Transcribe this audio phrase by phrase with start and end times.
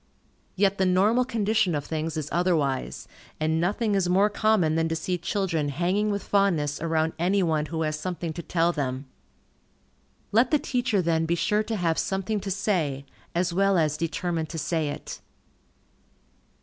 [0.55, 3.07] Yet the normal condition of things is otherwise,
[3.39, 7.67] and nothing is more common than to see children hanging with fondness around any one
[7.67, 9.05] who has something to tell them.
[10.31, 14.49] Let the teacher then be sure to have something to say, as well as determined
[14.49, 15.21] to say it.